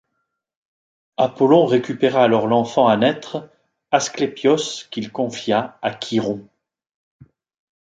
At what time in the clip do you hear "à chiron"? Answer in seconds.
5.83-6.43